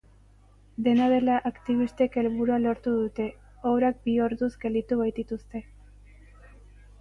[0.85, 3.27] Dena dela, aktibistek helburua lortu dute,
[3.73, 5.63] obrak bi orduz gelditu baitituzte.